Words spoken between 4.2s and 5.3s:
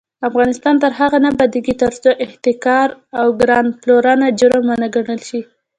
جرم ونه ګڼل